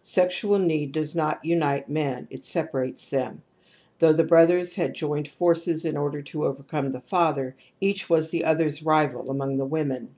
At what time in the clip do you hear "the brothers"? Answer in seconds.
4.14-4.74